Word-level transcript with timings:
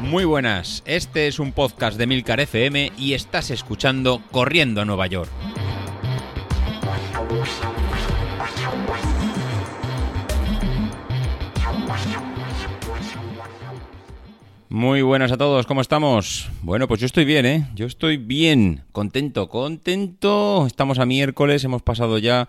Muy 0.00 0.24
buenas, 0.24 0.82
este 0.86 1.26
es 1.26 1.38
un 1.38 1.52
podcast 1.52 1.98
de 1.98 2.06
Milcar 2.06 2.40
FM 2.40 2.92
y 2.96 3.14
estás 3.14 3.50
escuchando 3.50 4.22
Corriendo 4.30 4.80
a 4.80 4.84
Nueva 4.84 5.06
York. 5.08 5.30
Muy 14.68 15.02
buenas 15.02 15.32
a 15.32 15.36
todos, 15.36 15.66
¿cómo 15.66 15.80
estamos? 15.80 16.50
Bueno, 16.62 16.86
pues 16.86 17.00
yo 17.00 17.06
estoy 17.06 17.24
bien, 17.24 17.46
¿eh? 17.46 17.66
Yo 17.74 17.86
estoy 17.86 18.16
bien, 18.16 18.84
contento, 18.92 19.48
contento. 19.48 20.66
Estamos 20.66 20.98
a 20.98 21.06
miércoles, 21.06 21.64
hemos 21.64 21.82
pasado 21.82 22.18
ya 22.18 22.46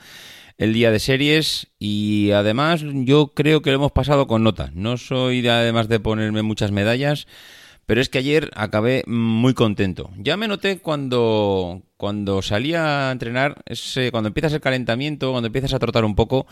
el 0.57 0.73
día 0.73 0.91
de 0.91 0.99
series 0.99 1.67
y 1.79 2.31
además 2.31 2.83
yo 2.83 3.33
creo 3.33 3.61
que 3.61 3.69
lo 3.69 3.77
hemos 3.77 3.91
pasado 3.91 4.27
con 4.27 4.43
nota. 4.43 4.71
No 4.73 4.97
soy 4.97 5.41
de, 5.41 5.49
además 5.49 5.87
de 5.87 5.99
ponerme 5.99 6.41
muchas 6.41 6.71
medallas, 6.71 7.27
pero 7.85 8.01
es 8.01 8.09
que 8.09 8.17
ayer 8.17 8.49
acabé 8.55 9.03
muy 9.07 9.53
contento. 9.53 10.09
Ya 10.17 10.35
me 10.35 10.47
noté 10.47 10.79
cuando, 10.79 11.83
cuando 11.95 12.41
salí 12.41 12.73
a 12.73 13.11
entrenar, 13.11 13.63
cuando 14.11 14.27
empiezas 14.27 14.53
el 14.53 14.61
calentamiento, 14.61 15.31
cuando 15.31 15.47
empiezas 15.47 15.73
a 15.73 15.79
trotar 15.79 16.03
un 16.03 16.15
poco, 16.15 16.47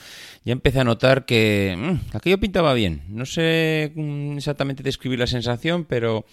ya 0.46 0.54
empecé 0.54 0.80
a 0.80 0.86
notar 0.86 1.26
que 1.26 1.76
mm, 1.78 2.16
aquello 2.16 2.40
pintaba 2.40 2.74
bien. 2.74 3.04
No 3.10 3.26
sé 3.26 3.92
mm, 3.96 4.38
exactamente 4.38 4.84
describir 4.84 5.20
la 5.20 5.28
sensación, 5.28 5.84
pero 5.84 6.26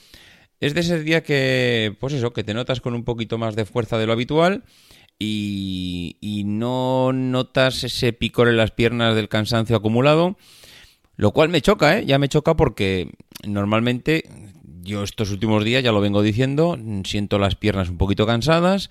es 0.60 0.74
de 0.74 0.80
ese 0.80 1.02
día 1.02 1.24
que, 1.24 1.96
pues 1.98 2.12
eso, 2.12 2.32
que 2.32 2.44
te 2.44 2.54
notas 2.54 2.80
con 2.80 2.94
un 2.94 3.02
poquito 3.02 3.38
más 3.38 3.56
de 3.56 3.64
fuerza 3.64 3.98
de 3.98 4.06
lo 4.06 4.12
habitual 4.12 4.62
y, 5.22 6.42
no 6.44 7.12
notas 7.12 7.84
ese 7.84 8.12
picor 8.12 8.48
en 8.48 8.56
las 8.56 8.70
piernas 8.70 9.14
del 9.14 9.28
cansancio 9.28 9.76
acumulado, 9.76 10.36
lo 11.16 11.32
cual 11.32 11.48
me 11.48 11.60
choca, 11.60 11.98
¿eh? 11.98 12.06
Ya 12.06 12.18
me 12.18 12.28
choca 12.28 12.56
porque 12.56 13.10
normalmente 13.46 14.24
yo 14.82 15.02
estos 15.02 15.30
últimos 15.30 15.64
días, 15.64 15.84
ya 15.84 15.92
lo 15.92 16.00
vengo 16.00 16.22
diciendo, 16.22 16.76
siento 17.04 17.38
las 17.38 17.54
piernas 17.54 17.88
un 17.88 17.98
poquito 17.98 18.26
cansadas, 18.26 18.90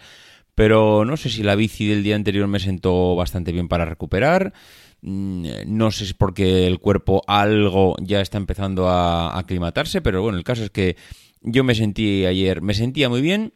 pero 0.56 1.06
no 1.06 1.18
sé 1.18 1.30
si 1.30 1.44
la 1.44 1.56
bici 1.56 1.88
del 1.88 2.04
día 2.04 2.16
anterior 2.16 2.48
me 2.48 2.60
sentó 2.60 3.16
bastante 3.16 3.52
bien 3.52 3.68
para 3.68 3.86
recuperar. 3.86 4.54
Mm, 5.02 5.48
no 5.68 5.92
sé 5.92 6.00
si 6.00 6.12
es 6.12 6.14
porque 6.14 6.68
el 6.68 6.80
cuerpo 6.80 7.24
algo 7.28 7.96
ya 8.02 8.22
está 8.22 8.38
empezando 8.38 8.88
a 8.88 9.38
aclimatarse, 9.38 10.02
pero 10.02 10.22
bueno, 10.22 10.38
el 10.38 10.44
caso 10.44 10.64
es 10.64 10.70
que 10.70 10.96
yo 11.42 11.64
me 11.64 11.76
sentí 11.76 12.26
ayer, 12.26 12.62
me 12.62 12.74
sentía 12.74 13.10
muy 13.10 13.22
bien 13.22 13.54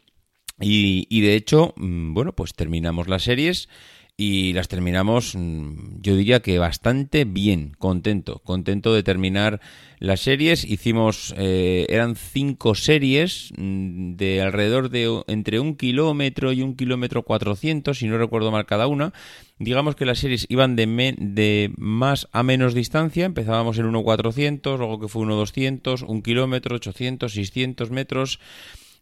y, 0.60 1.08
y, 1.10 1.22
de 1.22 1.36
hecho, 1.36 1.74
mm, 1.78 2.14
bueno, 2.14 2.34
pues 2.34 2.54
terminamos 2.54 3.08
las 3.08 3.24
series 3.24 3.70
y 4.18 4.54
las 4.54 4.70
terminamos, 4.70 5.36
mm, 5.36 6.00
yo 6.02 6.16
diría 6.16 6.40
que 6.40 6.58
bastante 6.58 7.26
bien, 7.26 7.74
contento, 7.78 8.40
contento 8.40 8.94
de 8.94 9.04
terminar 9.04 9.60
las 10.00 10.22
series. 10.22 10.64
Hicimos, 10.64 11.36
eh, 11.38 11.86
eran 11.90 12.16
cinco 12.16 12.76
series 12.76 13.52
mm, 13.58 14.16
de 14.16 14.42
alrededor 14.42 14.90
de 14.90 15.22
entre 15.28 15.60
un 15.60 15.76
kilómetro 15.76 16.54
y 16.54 16.62
un 16.62 16.78
kilómetro 16.78 17.24
cuatrocientos, 17.24 18.00
si 18.00 18.08
no 18.08 18.18
recuerdo 18.18 18.52
mal 18.52 18.66
cada 18.66 18.88
una. 18.88 19.14
Digamos 19.60 19.96
que 19.98 20.06
las 20.06 20.20
series 20.20 20.46
iban 20.50 20.78
de, 20.78 21.16
de 21.18 21.74
más 21.78 22.30
a 22.32 22.44
menos 22.44 22.74
distancia, 22.74 23.26
empezábamos 23.26 23.78
en 23.80 23.92
1.400, 23.92 24.78
luego 24.78 25.00
que 25.00 25.10
fue 25.10 25.26
1.200, 25.26 26.06
un 26.08 26.22
kilómetro, 26.22 26.76
800, 26.78 27.34
600 27.34 27.92
metros 27.92 28.40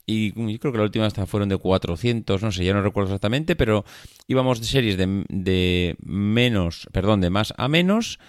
y 0.06 0.34
yo 0.34 0.60
creo 0.60 0.72
que 0.72 0.78
la 0.78 0.84
última 0.84 1.06
hasta 1.06 1.26
fueron 1.26 1.50
de 1.50 1.58
400, 1.58 2.42
no 2.42 2.52
sé, 2.52 2.66
ya 2.66 2.74
no 2.74 2.82
recuerdo 2.82 3.10
exactamente, 3.10 3.56
pero 3.56 3.86
íbamos 4.28 4.60
de 4.60 4.66
series 4.68 4.98
de, 4.98 5.24
de 5.30 5.96
menos, 6.04 6.88
perdón, 6.92 7.22
de 7.22 7.30
más 7.30 7.54
a 7.58 7.68
menos, 7.68 8.20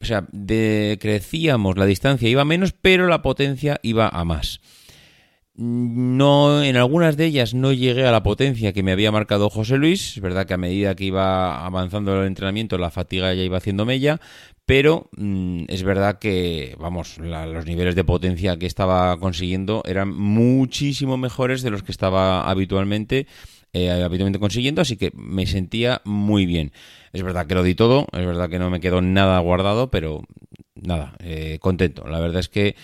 o 0.00 0.04
sea, 0.04 0.26
de, 0.32 0.98
crecíamos, 1.00 1.76
la 1.78 1.86
distancia 1.86 2.28
iba 2.28 2.42
a 2.42 2.46
menos, 2.46 2.72
pero 2.72 3.06
la 3.06 3.22
potencia 3.22 3.80
iba 3.82 4.08
a 4.08 4.24
más. 4.24 4.60
No, 5.56 6.64
en 6.64 6.76
algunas 6.76 7.16
de 7.16 7.26
ellas 7.26 7.54
no 7.54 7.72
llegué 7.72 8.04
a 8.04 8.10
la 8.10 8.24
potencia 8.24 8.72
que 8.72 8.82
me 8.82 8.90
había 8.90 9.12
marcado 9.12 9.48
José 9.50 9.76
Luis. 9.76 10.16
Es 10.16 10.20
verdad 10.20 10.46
que 10.46 10.54
a 10.54 10.56
medida 10.56 10.96
que 10.96 11.04
iba 11.04 11.64
avanzando 11.64 12.20
el 12.20 12.26
entrenamiento, 12.26 12.76
la 12.76 12.90
fatiga 12.90 13.32
ya 13.34 13.42
iba 13.44 13.58
haciendo 13.58 13.84
mella, 13.86 14.20
pero 14.66 15.10
mm, 15.16 15.66
es 15.68 15.84
verdad 15.84 16.18
que, 16.18 16.74
vamos, 16.80 17.18
los 17.18 17.66
niveles 17.66 17.94
de 17.94 18.02
potencia 18.02 18.58
que 18.58 18.66
estaba 18.66 19.16
consiguiendo 19.20 19.82
eran 19.86 20.12
muchísimo 20.12 21.16
mejores 21.18 21.62
de 21.62 21.70
los 21.70 21.84
que 21.84 21.92
estaba 21.92 22.50
habitualmente, 22.50 23.28
eh, 23.72 23.90
habitualmente 23.90 24.40
consiguiendo, 24.40 24.82
así 24.82 24.96
que 24.96 25.12
me 25.14 25.46
sentía 25.46 26.02
muy 26.04 26.46
bien. 26.46 26.72
Es 27.12 27.22
verdad 27.22 27.46
que 27.46 27.54
lo 27.54 27.62
di 27.62 27.76
todo, 27.76 28.08
es 28.12 28.26
verdad 28.26 28.50
que 28.50 28.58
no 28.58 28.70
me 28.70 28.80
quedó 28.80 29.00
nada 29.02 29.38
guardado, 29.38 29.88
pero 29.88 30.24
nada, 30.84 31.14
eh, 31.20 31.58
contento. 31.60 32.06
La 32.06 32.20
verdad 32.20 32.40
es 32.40 32.48
que 32.48 32.76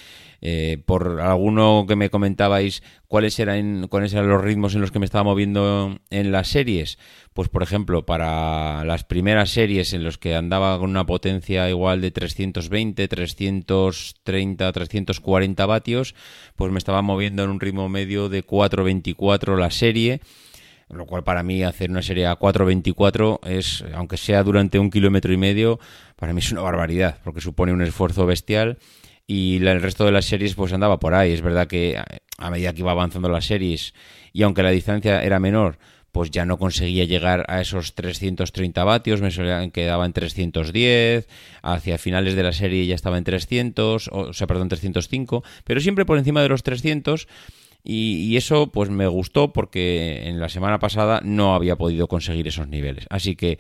eh, 0.43 0.83
por 0.87 1.21
alguno 1.21 1.84
que 1.87 1.97
me 1.97 2.09
comentabais 2.09 2.83
cuáles 3.09 3.38
eran, 3.38 3.88
cuáles 3.88 4.15
eran 4.15 4.28
los 4.28 4.43
ritmos 4.43 4.75
en 4.75 4.81
los 4.81 4.91
que 4.91 4.99
me 4.99 5.05
estaba 5.05 5.25
moviendo 5.25 5.99
en 6.09 6.33
las 6.33 6.49
series, 6.49 6.99
pues 7.34 7.49
por 7.50 7.62
ejemplo, 7.62 8.06
para 8.06 8.84
las 8.84 9.05
primeras 9.05 9.50
series 9.50 9.93
en 9.93 10.03
los 10.03 10.16
que 10.16 10.34
andaba 10.34 10.78
con 10.78 10.91
una 10.91 11.05
potencia 11.05 11.69
igual 11.69 12.00
de 12.00 12.11
320, 12.11 13.06
330, 13.06 14.72
340 14.72 15.67
vatios, 15.67 16.15
pues 16.56 16.72
me 16.72 16.78
estaba 16.78 17.03
moviendo 17.03 17.44
en 17.44 17.50
un 17.50 17.61
ritmo 17.61 17.88
medio 17.91 18.31
de 18.31 18.43
424 18.43 19.56
la 19.56 19.71
serie 19.71 20.21
lo 20.91 21.06
cual 21.06 21.25
para 21.25 21.43
mí 21.43 21.62
hacer 21.62 21.91
una 21.91 22.03
serie 22.03 22.27
a 22.27 22.39
4.24 22.39 23.47
es, 23.47 23.84
aunque 23.95 24.17
sea 24.17 24.43
durante 24.43 24.78
un 24.78 24.91
kilómetro 24.91 25.33
y 25.33 25.37
medio, 25.37 25.78
para 26.17 26.33
mí 26.33 26.41
es 26.41 26.53
una 26.53 26.62
barbaridad, 26.62 27.19
porque 27.25 27.41
supone 27.41 27.73
un 27.73 27.83
esfuerzo 27.83 28.27
bestial 28.27 28.78
y 29.27 29.65
el 29.65 29.81
resto 29.81 30.05
de 30.05 30.12
las 30.12 30.25
series 30.25 30.55
pues 30.55 30.73
andaba 30.73 30.99
por 30.99 31.15
ahí. 31.15 31.33
Es 31.33 31.43
verdad 31.43 31.69
que 31.69 31.97
a 32.39 32.50
medida 32.50 32.73
que 32.73 32.81
iba 32.81 32.91
avanzando 32.91 33.29
las 33.29 33.47
series 33.47 33.95
y 34.33 34.43
aunque 34.43 34.62
la 34.62 34.71
distancia 34.71 35.23
era 35.23 35.39
menor, 35.39 35.79
pues 36.12 36.31
ya 36.31 36.45
no 36.45 36.59
conseguía 36.59 37.05
llegar 37.05 37.45
a 37.49 37.61
esos 37.61 37.95
330 37.95 38.83
vatios, 38.84 39.21
me 39.21 39.71
quedaba 39.71 40.06
en 40.06 40.12
310, 40.12 41.29
hacia 41.62 41.99
finales 41.99 42.34
de 42.34 42.43
la 42.43 42.53
serie 42.53 42.87
ya 42.87 42.95
estaba 42.95 43.19
en 43.19 43.25
300, 43.25 44.11
o, 44.12 44.33
sea, 44.33 44.47
perdón, 44.47 44.69
305, 44.69 45.45
pero 45.65 45.81
siempre 45.81 46.05
por 46.05 46.19
encima 46.19 46.43
de 46.43 46.49
los 46.49 46.62
300 46.62 47.29
y, 47.85 48.29
y, 48.29 48.37
eso 48.37 48.71
pues 48.73 48.91
me 48.91 49.07
gustó 49.07 49.53
porque 49.53 50.29
en 50.29 50.41
la 50.41 50.49
semana 50.49 50.79
pasada 50.79 51.21
no 51.25 51.55
había 51.55 51.77
podido 51.77 52.09
conseguir 52.09 52.49
esos 52.49 52.69
niveles. 52.69 53.07
Así 53.11 53.37
que 53.37 53.59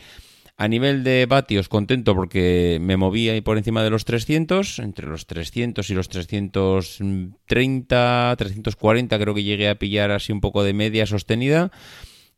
a 0.60 0.68
nivel 0.68 1.02
de 1.04 1.24
vatios, 1.24 1.70
contento 1.70 2.14
porque 2.14 2.76
me 2.82 2.98
movía 2.98 3.32
ahí 3.32 3.40
por 3.40 3.56
encima 3.56 3.82
de 3.82 3.88
los 3.88 4.04
300, 4.04 4.80
entre 4.80 5.06
los 5.06 5.26
300 5.26 5.88
y 5.88 5.94
los 5.94 6.10
330, 6.10 8.34
340 8.36 9.18
creo 9.18 9.34
que 9.34 9.42
llegué 9.42 9.70
a 9.70 9.78
pillar 9.78 10.10
así 10.10 10.32
un 10.32 10.42
poco 10.42 10.62
de 10.62 10.74
media 10.74 11.06
sostenida. 11.06 11.70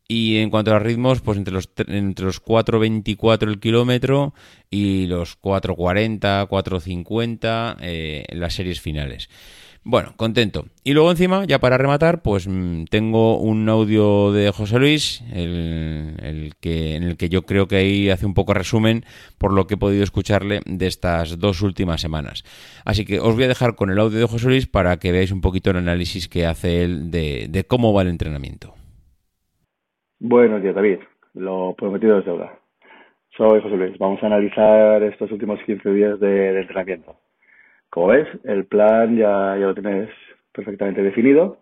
Y 0.07 0.37
en 0.37 0.51
cuanto 0.51 0.73
a 0.73 0.79
ritmos, 0.79 1.19
pues 1.19 1.37
entre 1.37 1.53
los, 1.53 1.69
entre 1.75 2.25
los 2.25 2.41
4.24 2.41 3.49
el 3.49 3.59
kilómetro 3.59 4.33
y 4.69 5.05
los 5.07 5.37
4.40, 5.41 6.47
4.50 6.47 7.75
eh, 7.81 8.23
las 8.29 8.53
series 8.53 8.79
finales. 8.79 9.27
Bueno, 9.85 10.13
contento. 10.15 10.63
Y 10.85 10.93
luego 10.93 11.11
encima, 11.11 11.43
ya 11.43 11.59
para 11.59 11.77
rematar, 11.77 12.21
pues 12.21 12.47
mm, 12.47 12.85
tengo 12.85 13.37
un 13.37 13.67
audio 13.67 14.31
de 14.31 14.49
José 14.51 14.79
Luis, 14.79 15.21
el, 15.33 16.53
que, 16.61 16.95
en 16.95 17.03
el 17.03 17.17
que 17.17 17.27
yo 17.27 17.41
creo 17.41 17.67
que 17.67 17.75
ahí 17.75 18.09
hace 18.09 18.25
un 18.25 18.33
poco 18.33 18.53
resumen 18.53 19.03
por 19.37 19.51
lo 19.51 19.67
que 19.67 19.73
he 19.73 19.77
podido 19.77 20.03
escucharle 20.03 20.61
de 20.65 20.87
estas 20.87 21.37
dos 21.37 21.61
últimas 21.61 21.99
semanas. 21.99 22.43
Así 22.85 23.03
que 23.03 23.19
os 23.19 23.35
voy 23.35 23.43
a 23.43 23.49
dejar 23.49 23.75
con 23.75 23.89
el 23.89 23.99
audio 23.99 24.19
de 24.19 24.27
José 24.27 24.47
Luis 24.47 24.67
para 24.67 24.97
que 24.97 25.11
veáis 25.11 25.33
un 25.33 25.41
poquito 25.41 25.71
el 25.71 25.77
análisis 25.77 26.29
que 26.29 26.45
hace 26.45 26.83
él 26.83 27.11
de, 27.11 27.65
cómo 27.67 27.93
va 27.93 28.03
el 28.03 28.07
entrenamiento. 28.07 28.73
Buenos 30.19 30.61
días, 30.61 30.75
David. 30.75 30.99
Lo 31.33 31.75
prometido 31.77 32.19
es 32.19 32.25
deuda. 32.25 32.57
Soy 33.35 33.61
José 33.61 33.75
Luis. 33.75 33.97
Vamos 33.97 34.23
a 34.23 34.27
analizar 34.27 35.03
estos 35.03 35.29
últimos 35.29 35.59
15 35.65 35.89
días 35.89 36.19
de 36.21 36.61
entrenamiento. 36.61 37.17
Como 37.93 38.07
ves, 38.07 38.27
el 38.43 38.65
plan 38.65 39.15
ya, 39.15 39.55
ya 39.55 39.67
lo 39.67 39.75
tienes 39.75 40.09
perfectamente 40.51 41.03
definido 41.03 41.59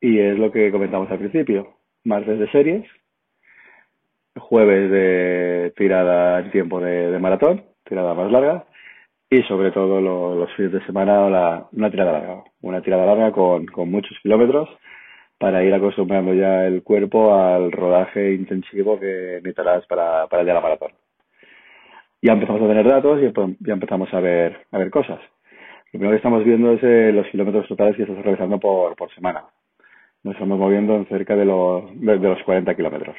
y 0.00 0.18
es 0.18 0.36
lo 0.36 0.50
que 0.50 0.72
comentamos 0.72 1.08
al 1.12 1.20
principio. 1.20 1.76
Martes 2.02 2.40
de 2.40 2.50
series, 2.50 2.84
jueves 4.36 4.90
de 4.90 5.72
tirada 5.76 6.40
en 6.40 6.50
tiempo 6.50 6.80
de, 6.80 7.16
maratón, 7.20 7.62
tirada 7.84 8.14
más 8.14 8.32
larga, 8.32 8.64
y 9.30 9.42
sobre 9.44 9.70
todo 9.70 10.00
los 10.00 10.52
fines 10.54 10.72
de 10.72 10.84
semana 10.86 11.30
la, 11.30 11.68
una 11.70 11.88
tirada 11.88 12.10
larga, 12.10 12.42
una 12.60 12.82
tirada 12.82 13.06
larga 13.06 13.30
con, 13.30 13.64
con 13.66 13.92
muchos 13.92 14.18
kilómetros 14.24 14.68
para 15.38 15.62
ir 15.62 15.72
acostumbrando 15.72 16.34
ya 16.34 16.66
el 16.66 16.82
cuerpo 16.82 17.32
al 17.32 17.70
rodaje 17.70 18.32
intensivo 18.32 18.98
que 18.98 19.34
necesitarás 19.36 19.86
para, 19.86 20.26
para 20.26 20.40
el 20.40 20.46
día 20.46 20.54
de 20.54 20.60
la 20.60 20.66
maratón. 20.66 20.90
Ya 22.22 22.32
empezamos 22.32 22.60
a 22.60 22.66
tener 22.66 22.88
datos 22.88 23.20
y 23.22 23.32
ya 23.60 23.72
empezamos 23.74 24.12
a 24.12 24.18
ver, 24.18 24.66
a 24.72 24.78
ver 24.78 24.90
cosas. 24.90 25.20
Lo 25.94 25.98
primero 26.00 26.10
que 26.10 26.16
estamos 26.16 26.44
viendo 26.44 26.72
es 26.72 26.82
eh, 26.82 27.12
los 27.12 27.24
kilómetros 27.28 27.68
totales 27.68 27.94
que 27.94 28.02
estás 28.02 28.18
realizando 28.24 28.58
por, 28.58 28.96
semana. 29.14 29.44
Nos 30.24 30.34
estamos 30.34 30.58
moviendo 30.58 30.96
en 30.96 31.06
cerca 31.06 31.36
de 31.36 31.44
los, 31.44 31.84
de, 32.00 32.18
los 32.18 32.42
40 32.42 32.74
kilómetros. 32.74 33.14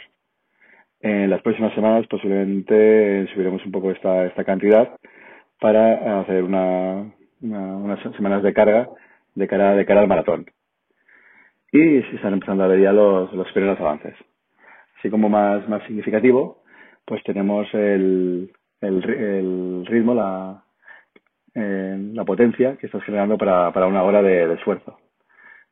En 0.99 1.29
las 1.29 1.41
próximas 1.41 1.73
semanas 1.73 2.05
posiblemente 2.07 3.27
subiremos 3.33 3.65
un 3.65 3.71
poco 3.71 3.91
esta, 3.91 4.25
esta 4.25 4.43
cantidad 4.43 4.93
para 5.61 6.19
hacer 6.19 6.43
una, 6.43 7.13
unas 7.39 8.13
semanas 8.13 8.43
de 8.43 8.53
carga 8.53 8.89
de 9.35 9.47
cara, 9.47 9.73
de 9.73 9.85
cara 9.85 10.01
al 10.01 10.09
maratón. 10.09 10.45
Y 11.71 12.01
se 12.01 12.15
están 12.17 12.33
empezando 12.33 12.65
a 12.65 12.67
ver 12.67 12.81
ya 12.81 12.91
los, 12.91 13.31
los 13.31 13.49
primeros 13.53 13.79
avances. 13.79 14.15
Así 14.99 15.09
como 15.09 15.29
más, 15.29 15.65
más 15.69 15.81
significativo, 15.83 16.61
pues 17.05 17.23
tenemos 17.23 17.73
el, 17.73 18.51
el, 18.81 19.85
ritmo, 19.85 20.13
la, 20.13 20.64
eh, 21.55 21.97
la 22.13 22.25
potencia 22.25 22.75
que 22.75 22.87
estás 22.87 23.01
generando 23.03 23.37
para, 23.37 23.71
para 23.71 23.87
una 23.87 24.03
hora 24.03 24.21
de, 24.21 24.53
esfuerzo. 24.53 24.99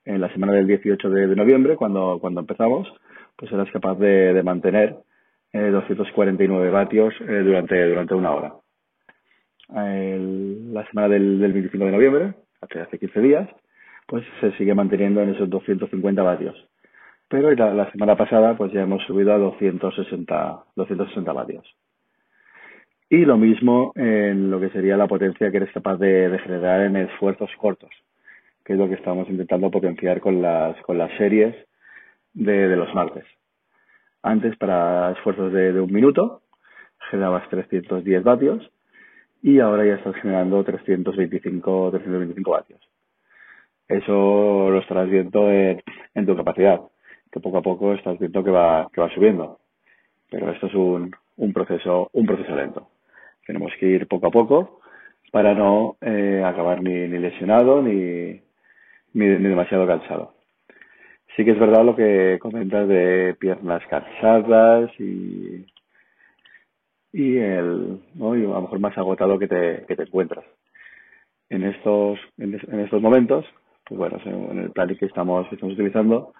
En 0.06 0.22
la 0.22 0.32
semana 0.32 0.54
del 0.54 0.66
18 0.66 1.10
de, 1.10 1.36
noviembre, 1.36 1.76
cuando, 1.76 2.20
cuando 2.20 2.40
empezamos, 2.40 2.88
pues 3.36 3.52
eras 3.52 3.70
capaz 3.72 3.96
de, 4.00 4.42
mantener 4.44 4.96
249 5.52 6.68
eh, 6.68 6.72
vatios 6.72 7.14
eh, 7.22 7.26
durante, 7.26 7.86
durante 7.86 8.16
una 8.16 8.32
hora. 8.32 8.54
la 9.70 10.88
semana 10.88 11.10
del, 11.10 11.40
del 11.40 11.54
25 11.54 11.86
de 11.86 11.92
noviembre, 11.92 12.34
hace, 12.62 12.80
hace 12.80 12.98
15 12.98 13.20
días, 13.20 13.50
pues 14.08 14.26
se 14.40 14.52
sigue 14.54 14.74
manteniendo 14.74 15.22
en 15.22 15.36
esos 15.36 15.50
250 15.50 16.24
vatios. 16.24 16.56
Pero 17.28 17.52
la, 17.52 17.74
la 17.74 17.92
semana 17.92 18.16
pasada 18.16 18.56
pues 18.56 18.72
ya 18.72 18.82
hemos 18.84 19.04
subido 19.04 19.34
a 19.34 19.38
260, 19.38 20.64
260 20.76 21.34
vatios. 21.34 21.66
Y 23.14 23.26
lo 23.26 23.38
mismo 23.38 23.92
en 23.94 24.50
lo 24.50 24.60
que 24.60 24.72
sería 24.72 24.98
la 24.98 25.06
potencia 25.06 25.52
que 25.52 25.58
eres 25.58 25.72
capaz 25.72 25.98
de, 25.98 26.36
generar 26.44 26.82
en 26.82 26.96
esfuerzos 26.96 27.52
cortos, 27.60 27.92
que 28.66 28.74
es 28.74 28.80
lo 28.80 28.88
que 28.88 28.96
estamos 28.96 29.30
intentando 29.30 29.70
potenciar 29.70 30.20
con 30.20 30.42
las, 30.42 30.76
con 30.82 30.98
las 30.98 31.16
series 31.20 31.56
de, 32.34 32.68
de 32.68 32.76
los 32.76 32.92
martes. 32.96 33.24
Antes, 34.24 34.58
para 34.58 35.12
esfuerzos 35.12 35.54
de, 35.54 35.80
un 35.80 35.94
minuto, 35.94 36.42
generabas 37.12 37.48
310 37.50 38.24
vatios 38.24 38.72
y 39.44 39.60
ahora 39.60 39.86
ya 39.86 39.94
estás 39.94 40.16
generando 40.16 40.64
325, 40.64 41.92
325 41.92 42.50
vatios. 42.50 42.82
Eso 43.90 44.72
lo 44.72 44.80
estarás 44.80 45.08
viendo 45.08 45.52
en, 45.52 45.84
en, 46.16 46.26
tu 46.26 46.36
capacidad, 46.36 46.82
que 47.32 47.40
poco 47.40 47.60
a 47.60 47.62
poco 47.62 47.94
estás 47.94 48.18
viendo 48.18 48.44
que 48.44 48.50
va, 48.50 48.90
que 48.92 49.02
va 49.02 49.14
subiendo. 49.14 49.60
Pero 50.32 50.50
esto 50.50 50.66
es 50.66 50.74
un, 50.74 51.16
un 51.38 51.54
proceso, 51.54 52.10
un 52.12 52.26
proceso 52.26 52.56
lento. 52.56 52.90
Tenemos 53.46 53.72
que 53.80 53.88
ir 53.88 54.08
poco 54.08 54.28
a 54.28 54.32
poco 54.32 54.80
para 55.32 55.54
no 55.54 55.98
eh, 56.02 56.44
acabar 56.46 56.82
ni, 56.84 57.08
ni 57.08 57.18
lesionado 57.18 57.82
ni, 57.82 58.40
ni, 59.14 59.26
demasiado 59.28 59.88
cansado. 59.88 60.36
Sí 61.36 61.44
que 61.44 61.52
es 61.52 61.60
verdad 61.60 61.84
lo 61.84 61.96
que 61.96 62.38
comentas 62.40 62.88
de 62.88 63.36
piernas 63.40 63.82
cansadas 63.90 64.92
y, 65.00 65.66
y 67.12 67.38
el 67.38 68.00
¿no? 68.14 68.36
y 68.38 68.44
a 68.44 68.48
lo 68.48 68.62
mejor 68.62 68.80
más 68.80 68.98
agotado 68.98 69.40
que 69.40 69.48
te, 69.48 69.86
que 69.88 69.96
te 69.96 70.04
encuentras. 70.04 70.46
En 71.50 71.64
estos, 71.64 72.20
en, 72.38 72.54
estos 72.80 73.02
momentos, 73.02 73.46
pues 73.86 73.98
bueno, 73.98 74.20
en 74.26 74.60
el 74.60 74.72
plan 74.72 74.96
que 74.96 75.06
estamos, 75.06 75.52
estamos 75.52 75.74
utilizando, 75.74 76.34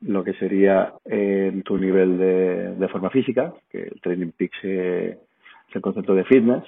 lo 0.00 0.22
que 0.22 0.34
sería 0.34 0.94
en 1.04 1.62
tu 1.62 1.76
nivel 1.76 2.18
de, 2.18 2.74
de 2.76 2.88
forma 2.88 3.10
física, 3.10 3.52
que 3.68 3.82
el 3.82 4.00
Training 4.00 4.30
Peaks 4.30 4.58
eh, 4.62 5.18
el 5.74 5.80
concepto 5.80 6.14
de 6.14 6.24
fitness, 6.24 6.64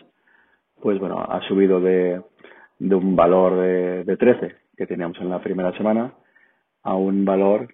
pues 0.81 0.99
bueno, 0.99 1.21
ha 1.21 1.41
subido 1.43 1.81
de, 1.81 2.23
de 2.79 2.95
un 2.95 3.15
valor 3.15 3.57
de, 3.61 4.05
de 4.05 4.17
13 4.17 4.57
que 4.77 4.87
teníamos 4.87 5.19
en 5.21 5.29
la 5.29 5.41
primera 5.41 5.77
semana 5.77 6.15
a 6.83 6.95
un 6.95 7.25
valor 7.25 7.69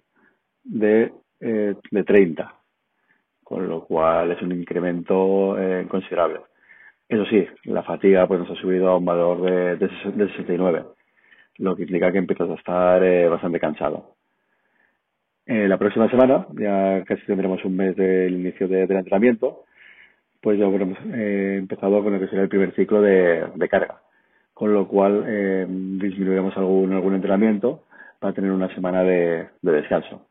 de, 0.63 1.13
eh, 1.39 1.75
de 1.91 2.03
30, 2.03 2.53
con 3.43 3.67
lo 3.67 3.85
cual 3.85 4.31
es 4.31 4.41
un 4.41 4.51
incremento 4.51 5.57
eh, 5.57 5.87
considerable. 5.87 6.41
Eso 7.07 7.25
sí, 7.25 7.47
la 7.63 7.83
fatiga 7.83 8.27
pues 8.27 8.41
nos 8.41 8.51
ha 8.51 8.61
subido 8.61 8.89
a 8.89 8.97
un 8.97 9.05
valor 9.05 9.41
de, 9.41 9.77
de, 9.77 10.27
69, 10.27 10.83
lo 11.59 11.75
que 11.75 11.83
implica 11.83 12.11
que 12.11 12.17
empiezas 12.17 12.49
a 12.49 12.55
estar 12.55 13.03
eh, 13.03 13.29
bastante 13.29 13.59
cansado. 13.59 14.15
la 15.45 15.77
próxima 15.77 16.09
semana, 16.09 16.45
ya 16.59 17.05
casi 17.05 17.25
tendremos 17.25 17.63
un 17.63 17.77
mes 17.77 17.95
del 17.95 18.33
inicio 18.33 18.67
del 18.67 18.91
entrenamiento, 18.91 19.63
pues 20.41 20.59
ya 20.59 20.65
habremos 20.65 20.97
eh, 21.13 21.55
empezado 21.59 22.03
con 22.03 22.13
lo 22.13 22.19
que 22.19 22.27
será 22.27 22.43
el 22.43 22.49
primer 22.49 22.73
ciclo 22.75 23.01
de, 23.01 23.67
carga, 23.69 24.01
con 24.53 24.73
lo 24.73 24.87
cual 24.87 25.23
eh, 25.27 25.65
disminuiremos 25.67 26.55
algún, 26.57 26.93
algún 26.93 27.15
entrenamiento 27.15 27.83
para 28.19 28.33
tener 28.33 28.51
una 28.51 28.73
semana 28.73 29.03
de, 29.03 29.47
descanso. 29.61 30.27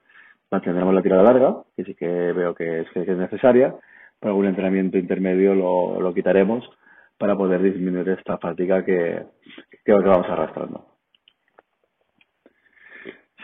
Mantendremos 0.51 0.95
la 0.95 1.03
tirada 1.03 1.23
larga, 1.23 1.57
que 1.77 1.85
sí 1.85 1.95
que 1.95 2.07
veo 2.07 2.55
que 2.55 2.81
es, 2.81 2.91
que 2.91 3.03
es 3.03 3.09
necesaria, 3.09 3.75
pero 4.21 4.31
algún 4.31 4.47
entrenamiento 4.47 4.99
intermedio 4.99 5.55
lo, 5.55 6.01
lo 6.01 6.15
quitaremos 6.15 6.69
para 7.19 7.37
poder 7.37 7.63
disminuir 7.63 8.09
esta 8.11 8.39
fatiga 8.39 8.85
que, 8.85 9.23
que 9.85 9.93
vamos 9.93 10.29
arrastrando. 10.29 10.87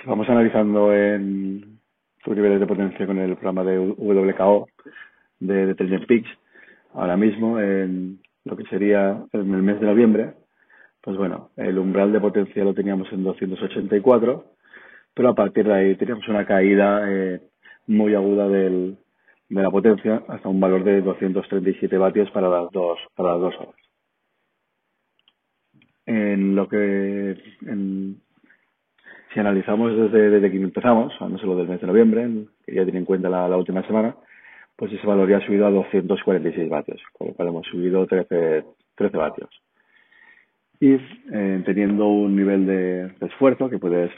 Si 0.01 0.09
vamos 0.09 0.29
analizando 0.29 0.93
en 0.95 1.79
sus 2.25 2.37
niveles 2.37 2.61
de 2.61 2.67
potencia 2.67 3.07
con 3.07 3.19
el 3.19 3.37
programa 3.37 3.65
de 3.65 3.79
WKO 3.79 4.69
de, 5.41 5.75
de 5.75 5.99
Peaks, 6.07 6.29
ahora 6.95 7.17
mismo 7.17 7.59
en 7.61 8.21
lo 8.45 8.57
que 8.57 8.65
sería 8.65 9.25
en 9.33 9.55
el 9.55 9.63
mes 9.63 9.81
de 9.81 9.87
noviembre, 9.87 10.35
pues 11.01 11.17
bueno, 11.17 11.51
el 11.57 11.79
umbral 11.79 12.13
de 12.13 12.21
potencia 12.21 12.65
lo 12.65 12.75
teníamos 12.75 13.13
en 13.13 13.25
284, 13.25 14.45
pero 15.15 15.29
a 15.29 15.35
partir 15.35 15.67
de 15.67 15.75
ahí 15.75 15.95
teníamos 15.97 16.27
una 16.29 16.47
caída 16.47 17.03
eh, 17.09 17.41
muy 17.87 18.15
aguda 18.15 18.49
del, 18.49 18.97
de 19.49 19.63
la 19.63 19.71
potencia 19.71 20.23
hasta 20.29 20.49
un 20.49 20.61
valor 20.61 20.85
de 20.85 21.03
237 21.03 21.99
vatios 21.99 22.31
para 22.31 22.49
las 22.49 22.71
dos, 22.71 22.99
para 23.15 23.33
las 23.33 23.41
dos 23.41 23.55
horas. 23.57 23.75
En 26.07 26.57
lo 26.57 26.69
que, 26.69 27.37
en, 27.67 28.21
si 29.33 29.41
analizamos 29.41 29.97
desde, 29.97 30.31
desde 30.31 30.51
que 30.51 30.57
empezamos, 30.57 31.13
no 31.21 31.39
solo 31.39 31.57
del 31.57 31.69
mes 31.69 31.81
de 31.81 31.87
noviembre, 31.87 32.29
que 32.65 32.75
ya 32.75 32.85
tiene 32.85 33.01
en 33.01 33.05
cuenta 33.05 33.29
la 33.29 33.57
última 33.57 33.87
semana, 33.87 34.17
pues 34.83 34.95
ese 34.95 35.07
valor 35.07 35.31
ya 35.31 35.37
ha 35.37 35.47
subido 35.47 35.65
a 35.65 35.71
246 35.71 36.69
vatios, 36.69 37.01
con 37.13 37.29
lo 37.29 37.35
cual 37.35 37.49
hemos 37.51 37.65
subido 37.69 38.05
13, 38.05 38.65
13 38.97 39.17
vatios. 39.17 39.49
Y 40.81 40.95
eh, 41.33 41.63
teniendo 41.65 42.09
un 42.09 42.35
nivel 42.35 42.67
de, 42.67 43.13
esfuerzo 43.25 43.71
que 43.71 43.79
puedes, 43.79 44.11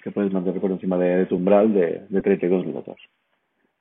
que 0.00 0.12
puedes 0.12 0.32
mantener 0.32 0.60
por 0.60 0.70
encima 0.70 0.96
de, 0.96 1.26
tu 1.26 1.34
umbral 1.34 1.74
de, 1.74 2.02
de 2.08 2.22
32 2.22 2.64
minutos. 2.64 2.98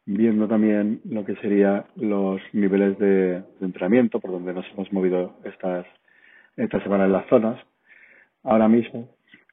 Viendo 0.07 0.47
también 0.47 0.99
lo 1.07 1.23
que 1.25 1.35
serían 1.35 1.85
los 1.95 2.41
niveles 2.53 2.97
de, 2.97 3.44
entrenamiento 3.61 4.19
por 4.19 4.31
donde 4.31 4.55
nos 4.55 4.65
hemos 4.73 4.91
movido 4.91 5.35
estas, 5.44 5.85
esta 6.57 6.81
semana 6.81 7.05
en 7.05 7.11
las 7.11 7.27
zonas, 7.27 7.63
ahora 8.41 8.67
mismo 8.67 9.09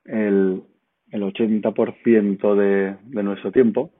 el, 0.06 0.62
el 1.10 1.22
80% 1.22 2.54
de, 2.54 2.96
de 3.02 3.22
nuestro 3.22 3.52
tiempo 3.52 3.90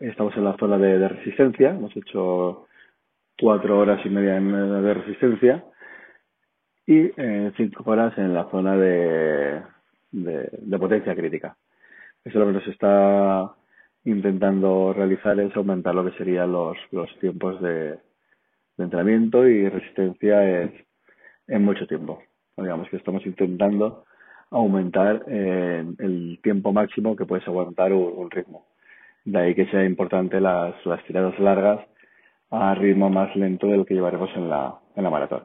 Estamos 0.00 0.36
en 0.36 0.44
la 0.44 0.56
zona 0.56 0.76
de, 0.76 1.08
resistencia, 1.08 1.70
hemos 1.70 1.96
hecho 1.96 2.66
cuatro 3.38 3.78
horas 3.78 4.04
y 4.04 4.08
media 4.08 4.40
de 4.40 4.94
resistencia 4.94 5.64
y 6.84 7.12
eh, 7.16 7.52
cinco 7.56 7.88
horas 7.88 8.16
en 8.18 8.34
la 8.34 8.50
zona 8.50 8.76
de, 8.76 9.62
de, 10.10 10.78
potencia 10.78 11.14
crítica. 11.14 11.56
Eso 12.24 12.40
lo 12.40 12.46
que 12.46 12.52
nos 12.52 12.66
está 12.66 13.54
intentando 14.04 14.92
realizar 14.92 15.38
es 15.38 15.54
aumentar 15.56 15.94
lo 15.94 16.04
que 16.04 16.18
serían 16.18 16.50
los, 16.50 16.76
los 16.90 17.08
tiempos 17.20 17.60
de, 17.62 17.98
entrenamiento 18.76 19.46
y 19.46 19.68
resistencia 19.68 20.62
en, 20.62 20.84
en 21.46 21.64
mucho 21.64 21.86
tiempo. 21.86 22.20
Digamos 22.56 22.88
que 22.88 22.96
estamos 22.96 23.24
intentando 23.24 24.04
aumentar 24.50 25.22
eh, 25.28 25.84
el 25.98 26.40
tiempo 26.42 26.72
máximo 26.72 27.14
que 27.14 27.26
puedes 27.26 27.46
aguantar 27.46 27.92
un 27.92 28.28
ritmo. 28.30 28.66
De 29.24 29.38
ahí 29.38 29.54
que 29.54 29.66
sea 29.66 29.84
importante 29.84 30.40
las, 30.40 30.74
las 30.84 31.02
tiradas 31.04 31.38
largas 31.38 31.80
a 32.50 32.74
ritmo 32.74 33.08
más 33.10 33.34
lento 33.36 33.66
del 33.66 33.86
que 33.86 33.94
llevaremos 33.94 34.30
en 34.36 34.48
la, 34.48 34.78
en 34.94 35.02
la 35.04 35.10
maratón. 35.10 35.44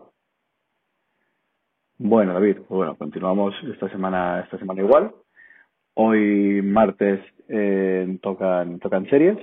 Bueno, 1.98 2.34
David, 2.34 2.58
pues 2.58 2.70
bueno, 2.70 2.96
continuamos 2.98 3.56
esta 3.74 3.90
semana, 3.90 4.42
esta 4.42 4.58
semana 4.58 4.82
igual. 4.82 5.12
Hoy 5.96 6.62
martes 6.62 7.20
eh, 7.48 8.18
tocan, 8.22 8.80
tocan 8.80 9.06
series, 9.10 9.38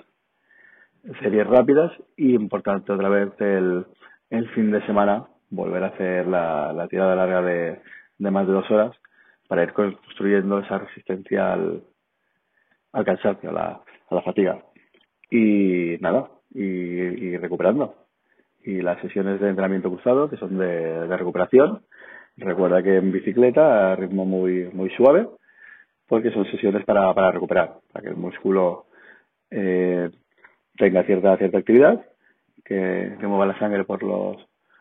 series 1.21 1.47
rápidas 1.47 1.93
y 2.17 2.35
importante 2.35 2.93
otra 2.93 3.09
vez 3.09 3.31
el, 3.41 3.87
el 4.31 4.49
fin 4.51 4.71
de 4.71 4.85
semana 4.87 5.27
volver 5.51 5.83
a 5.85 5.89
hacer 5.89 6.27
la, 6.27 6.73
la 6.73 6.89
tirada 6.89 7.15
larga 7.15 7.43
de, 7.43 7.81
de 8.19 8.31
más 8.31 8.47
de 8.47 8.53
dos 8.53 8.71
horas 8.71 8.97
para 9.49 9.63
ir 9.63 9.73
construyendo 9.73 10.59
esa 10.59 10.79
resistencia 10.79 11.53
al, 11.53 11.83
al 12.93 13.05
cansancio, 13.05 13.53
la, 13.53 13.83
a 14.09 14.15
la 14.15 14.23
fatiga. 14.23 14.63
Y 15.31 15.97
nada, 16.01 16.29
y, 16.55 17.37
recuperando. 17.37 17.95
Y 18.65 18.81
las 18.83 19.01
sesiones 19.01 19.41
de 19.41 19.49
entrenamiento 19.49 19.91
cruzado, 19.91 20.29
que 20.29 20.37
son 20.37 20.59
de, 20.59 21.17
recuperación, 21.17 21.83
recuerda 22.37 22.83
que 22.83 22.97
en 22.97 23.13
bicicleta 23.13 23.93
a 23.93 23.97
ritmo 23.97 24.25
muy, 24.25 24.69
muy 24.73 24.91
suave, 24.91 25.29
porque 26.09 26.31
son 26.31 26.45
sesiones 26.47 26.85
para, 26.85 27.13
para 27.15 27.33
recuperar, 27.33 27.75
para 27.93 28.03
que 28.03 28.11
el 28.11 28.17
músculo 28.17 28.87
eh, 29.51 30.11
tenga 30.77 31.05
cierta, 31.05 31.37
cierta 31.37 31.59
actividad, 31.59 32.05
que, 32.65 33.17
que 33.19 33.27
mueva 33.27 33.47
la 33.47 33.59
sangre 33.59 33.85
por 33.85 34.03
los, 34.03 34.37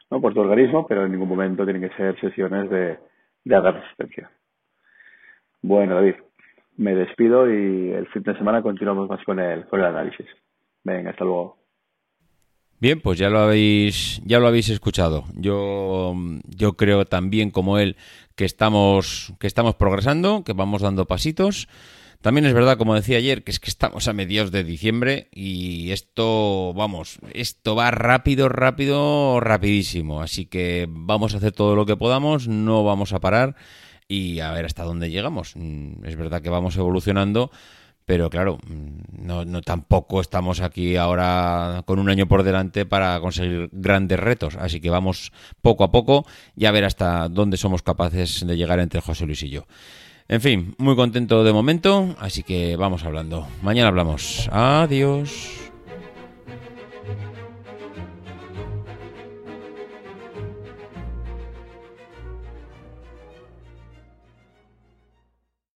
¿no? 0.09 0.21
por 0.21 0.33
tu 0.33 0.41
organismo, 0.41 0.85
pero 0.87 1.05
en 1.05 1.11
ningún 1.11 1.29
momento 1.29 1.63
tienen 1.63 1.87
que 1.87 1.95
ser 1.95 2.19
sesiones 2.19 2.69
de, 2.69 2.97
de 3.43 3.55
alta 3.55 3.71
resistencia. 3.71 4.29
Bueno, 5.61 5.95
David, 5.95 6.15
me 6.77 6.95
despido 6.95 7.49
y 7.49 7.91
el 7.91 8.07
fin 8.07 8.23
de 8.23 8.37
semana 8.37 8.61
continuamos 8.61 9.09
más 9.09 9.23
con 9.23 9.39
el, 9.39 9.65
con 9.67 9.79
el 9.79 9.85
análisis. 9.85 10.27
Venga, 10.83 11.11
hasta 11.11 11.23
luego. 11.23 11.57
Bien, 12.79 12.99
pues 12.99 13.17
ya 13.17 13.29
lo 13.29 13.39
habéis, 13.39 14.21
ya 14.25 14.39
lo 14.39 14.47
habéis 14.47 14.69
escuchado. 14.69 15.23
Yo, 15.33 16.13
yo 16.45 16.73
creo 16.73 17.05
también 17.05 17.49
como 17.49 17.79
él 17.79 17.95
que 18.35 18.45
estamos, 18.45 19.33
que 19.39 19.47
estamos 19.47 19.75
progresando, 19.75 20.43
que 20.43 20.53
vamos 20.53 20.81
dando 20.81 21.05
pasitos. 21.05 21.67
También 22.21 22.45
es 22.45 22.53
verdad, 22.53 22.77
como 22.77 22.95
decía 22.95 23.17
ayer, 23.17 23.43
que 23.43 23.51
es 23.51 23.59
que 23.59 23.69
estamos 23.69 24.07
a 24.07 24.13
mediados 24.13 24.51
de 24.51 24.63
diciembre 24.63 25.29
y 25.31 25.91
esto, 25.91 26.73
vamos, 26.73 27.19
esto 27.33 27.75
va 27.75 27.91
rápido, 27.91 28.49
rápido, 28.49 29.39
rapidísimo. 29.39 30.21
Así 30.21 30.45
que 30.45 30.87
vamos 30.89 31.33
a 31.33 31.37
hacer 31.37 31.53
todo 31.53 31.75
lo 31.75 31.85
que 31.85 31.95
podamos, 31.95 32.47
no 32.47 32.83
vamos 32.83 33.13
a 33.13 33.19
parar 33.19 33.55
y 34.07 34.39
a 34.39 34.51
ver 34.51 34.65
hasta 34.65 34.83
dónde 34.83 35.09
llegamos. 35.09 35.53
Mm, 35.55 36.05
es 36.05 36.15
verdad 36.15 36.41
que 36.41 36.49
vamos 36.49 36.75
evolucionando, 36.77 37.51
pero 38.05 38.29
claro, 38.29 38.57
mm, 38.67 39.25
no, 39.25 39.45
no, 39.45 39.61
tampoco 39.61 40.21
estamos 40.21 40.61
aquí 40.61 40.95
ahora 40.95 41.83
con 41.85 41.99
un 41.99 42.09
año 42.09 42.27
por 42.27 42.43
delante 42.43 42.85
para 42.85 43.19
conseguir 43.19 43.69
grandes 43.71 44.19
retos, 44.19 44.55
así 44.55 44.79
que 44.79 44.89
vamos 44.89 45.31
poco 45.61 45.83
a 45.83 45.91
poco 45.91 46.25
y 46.55 46.65
a 46.65 46.71
ver 46.71 46.85
hasta 46.85 47.29
dónde 47.29 47.57
somos 47.57 47.81
capaces 47.81 48.45
de 48.45 48.57
llegar 48.57 48.79
entre 48.79 49.01
José 49.01 49.25
Luis 49.25 49.43
y 49.43 49.49
yo. 49.49 49.65
En 50.27 50.41
fin, 50.41 50.75
muy 50.79 50.95
contento 50.95 51.43
de 51.43 51.53
momento, 51.53 52.15
así 52.19 52.41
que 52.41 52.75
vamos 52.75 53.03
hablando. 53.03 53.47
Mañana 53.61 53.89
hablamos. 53.89 54.49
Adiós. 54.51 55.64